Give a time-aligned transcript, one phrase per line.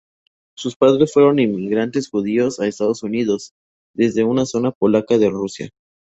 [0.57, 3.51] Sus padres fueron inmigrantes judíos a Estados Unidos
[3.93, 5.69] desde una zona polaca de Rusia.